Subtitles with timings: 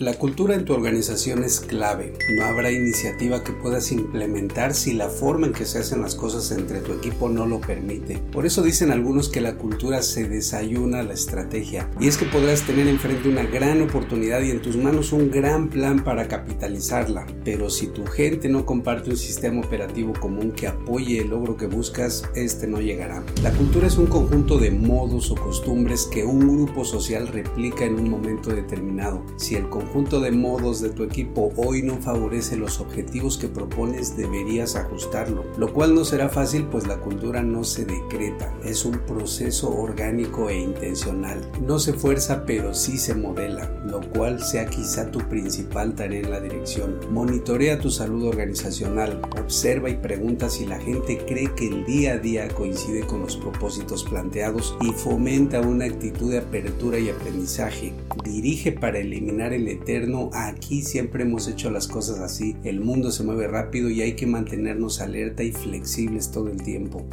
[0.00, 2.14] La cultura en tu organización es clave.
[2.34, 6.52] No habrá iniciativa que puedas implementar si la forma en que se hacen las cosas
[6.52, 8.16] entre tu equipo no lo permite.
[8.32, 11.90] Por eso dicen algunos que la cultura se desayuna la estrategia.
[12.00, 15.68] Y es que podrás tener enfrente una gran oportunidad y en tus manos un gran
[15.68, 17.26] plan para capitalizarla.
[17.44, 21.66] Pero si tu gente no comparte un sistema operativo común que apoye el logro que
[21.66, 23.22] buscas, este no llegará.
[23.42, 27.96] La cultura es un conjunto de modos o costumbres que un grupo social replica en
[27.96, 29.22] un momento determinado.
[29.36, 34.76] Si el de modos de tu equipo hoy no favorece los objetivos que propones, deberías
[34.76, 39.68] ajustarlo, lo cual no será fácil pues la cultura no se decreta, es un proceso
[39.68, 41.40] orgánico e intencional.
[41.66, 46.30] No se fuerza pero sí se modela, lo cual sea quizá tu principal tarea en
[46.30, 47.00] la dirección.
[47.10, 52.18] Monitorea tu salud organizacional, observa y pregunta si la gente cree que el día a
[52.18, 57.92] día coincide con los propósitos planteados y fomenta una actitud de apertura y aprendizaje.
[58.22, 63.24] Dirige para eliminar el eterno, aquí siempre hemos hecho las cosas así, el mundo se
[63.24, 67.06] mueve rápido y hay que mantenernos alerta y flexibles todo el tiempo.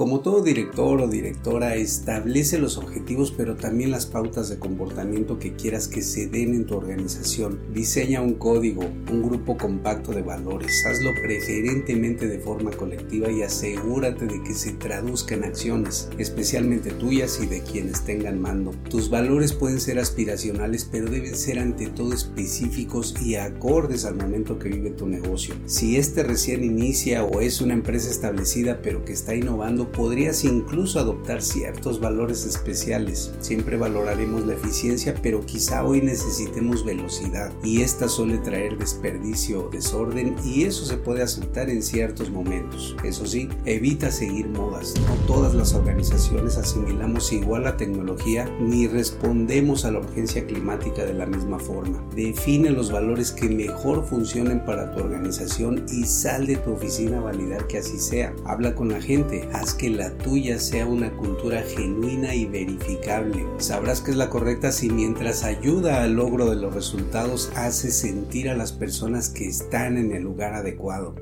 [0.00, 5.52] Como todo director o directora, establece los objetivos pero también las pautas de comportamiento que
[5.52, 7.60] quieras que se den en tu organización.
[7.74, 8.80] Diseña un código,
[9.12, 10.86] un grupo compacto de valores.
[10.86, 17.38] Hazlo preferentemente de forma colectiva y asegúrate de que se traduzca en acciones, especialmente tuyas
[17.42, 18.70] y de quienes tengan mando.
[18.88, 24.58] Tus valores pueden ser aspiracionales pero deben ser ante todo específicos y acordes al momento
[24.58, 25.54] que vive tu negocio.
[25.66, 30.98] Si este recién inicia o es una empresa establecida pero que está innovando, podrías incluso
[30.98, 33.32] adoptar ciertos valores especiales.
[33.40, 39.70] Siempre valoraremos la eficiencia, pero quizá hoy necesitemos velocidad y esta suele traer desperdicio o
[39.70, 42.96] desorden y eso se puede aceptar en ciertos momentos.
[43.04, 44.94] Eso sí, evita seguir modas.
[45.00, 51.14] No todas las organizaciones asimilamos igual la tecnología ni respondemos a la urgencia climática de
[51.14, 52.02] la misma forma.
[52.14, 57.22] Define los valores que mejor funcionen para tu organización y sal de tu oficina a
[57.22, 58.34] validar que así sea.
[58.44, 63.46] Habla con la gente, haz que la tuya sea una cultura genuina y verificable.
[63.56, 68.50] Sabrás que es la correcta si mientras ayuda al logro de los resultados hace sentir
[68.50, 71.14] a las personas que están en el lugar adecuado.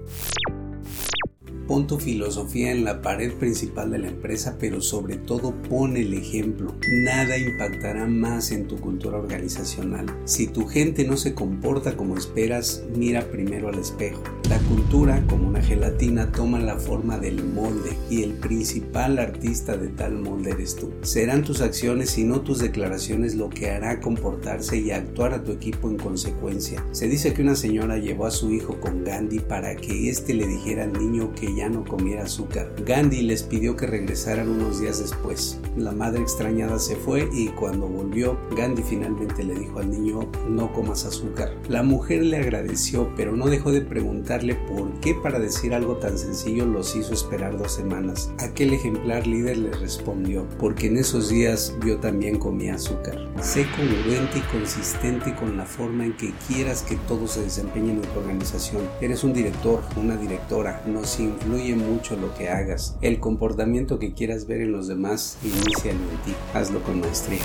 [1.68, 6.14] Pon tu filosofía en la pared principal de la empresa, pero sobre todo pon el
[6.14, 6.74] ejemplo.
[7.04, 10.06] Nada impactará más en tu cultura organizacional.
[10.24, 14.22] Si tu gente no se comporta como esperas, mira primero al espejo.
[14.48, 19.88] La cultura, como una gelatina, toma la forma del molde y el principal artista de
[19.88, 20.90] tal molde eres tú.
[21.02, 25.52] Serán tus acciones y no tus declaraciones lo que hará comportarse y actuar a tu
[25.52, 26.82] equipo en consecuencia.
[26.92, 30.46] Se dice que una señora llevó a su hijo con Gandhi para que éste le
[30.46, 32.72] dijera al niño que ya no comiera azúcar.
[32.86, 35.58] Gandhi les pidió que regresaran unos días después.
[35.76, 40.72] La madre extrañada se fue y cuando volvió, Gandhi finalmente le dijo al niño no
[40.72, 41.52] comas azúcar.
[41.68, 46.16] La mujer le agradeció, pero no dejó de preguntarle por qué para decir algo tan
[46.16, 48.30] sencillo los hizo esperar dos semanas.
[48.38, 53.28] Aquel ejemplar líder le respondió, porque en esos días yo también comía azúcar.
[53.42, 58.02] Sé congruente y consistente con la forma en que quieras que todos se desempeñen en
[58.02, 58.82] tu organización.
[59.00, 62.96] Eres un director, una directora, nos influye mucho lo que hagas.
[63.00, 66.34] El comportamiento que quieras ver en los demás, inicia en ti.
[66.54, 67.42] Hazlo con maestría.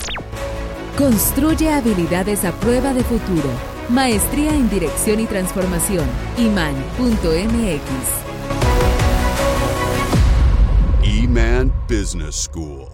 [0.98, 3.50] Construye habilidades a prueba de futuro.
[3.90, 6.06] Maestría en Dirección y Transformación.
[6.38, 7.82] iman.mx.
[11.04, 12.93] Eman Business School.